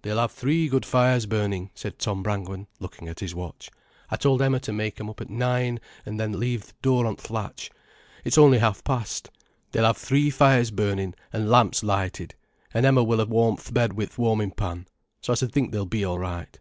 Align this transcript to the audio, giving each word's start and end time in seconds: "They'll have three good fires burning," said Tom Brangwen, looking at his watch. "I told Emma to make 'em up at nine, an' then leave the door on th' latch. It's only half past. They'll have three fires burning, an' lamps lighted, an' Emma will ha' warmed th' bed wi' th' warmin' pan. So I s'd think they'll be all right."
"They'll 0.00 0.16
have 0.16 0.32
three 0.32 0.68
good 0.70 0.86
fires 0.86 1.26
burning," 1.26 1.70
said 1.74 1.98
Tom 1.98 2.22
Brangwen, 2.22 2.66
looking 2.80 3.08
at 3.08 3.20
his 3.20 3.34
watch. 3.34 3.68
"I 4.10 4.16
told 4.16 4.40
Emma 4.40 4.58
to 4.60 4.72
make 4.72 4.98
'em 4.98 5.10
up 5.10 5.20
at 5.20 5.28
nine, 5.28 5.80
an' 6.06 6.16
then 6.16 6.40
leave 6.40 6.64
the 6.68 6.72
door 6.80 7.04
on 7.04 7.16
th' 7.16 7.30
latch. 7.30 7.70
It's 8.24 8.38
only 8.38 8.56
half 8.56 8.82
past. 8.84 9.28
They'll 9.72 9.84
have 9.84 9.98
three 9.98 10.30
fires 10.30 10.70
burning, 10.70 11.12
an' 11.30 11.50
lamps 11.50 11.84
lighted, 11.84 12.34
an' 12.72 12.86
Emma 12.86 13.04
will 13.04 13.22
ha' 13.22 13.28
warmed 13.28 13.58
th' 13.58 13.74
bed 13.74 13.92
wi' 13.92 14.06
th' 14.06 14.16
warmin' 14.16 14.52
pan. 14.52 14.88
So 15.20 15.34
I 15.34 15.36
s'd 15.36 15.52
think 15.52 15.72
they'll 15.72 15.84
be 15.84 16.06
all 16.06 16.18
right." 16.18 16.58